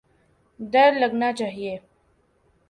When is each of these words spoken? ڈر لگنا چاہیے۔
ڈر 0.59 0.91
لگنا 1.01 1.29
چاہیے۔ 1.39 1.73